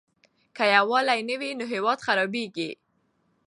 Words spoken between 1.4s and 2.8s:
نو هېواد خرابيږي.